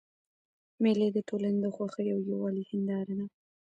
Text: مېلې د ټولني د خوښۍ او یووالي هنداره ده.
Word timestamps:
مېلې 0.81 1.07
د 1.13 1.17
ټولني 1.29 1.59
د 1.63 1.67
خوښۍ 1.75 2.07
او 2.13 2.19
یووالي 2.29 2.63
هنداره 2.69 3.13
ده. 3.19 3.25